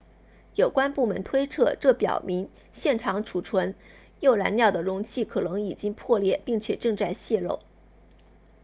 [0.55, 3.75] 有关部门推测这表明现场储存
[4.19, 7.59] 铀燃料的容器可能已经破裂并且正在泄漏